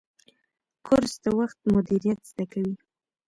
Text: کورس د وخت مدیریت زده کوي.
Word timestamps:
کورس 0.85 1.13
د 1.23 1.25
وخت 1.39 1.59
مدیریت 1.73 2.19
زده 2.29 2.45
کوي. 2.51 2.75